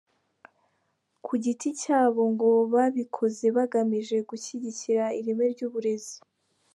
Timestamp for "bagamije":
3.57-4.15